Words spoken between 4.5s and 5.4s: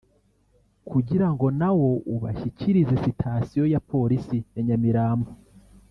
ya Nyamirambo